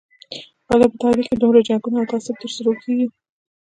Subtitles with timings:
[0.69, 3.07] ولې په تاریخ کې دومره جنګونه او تعصب تر سترګو کېږي.